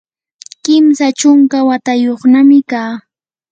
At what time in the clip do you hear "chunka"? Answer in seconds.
1.19-1.57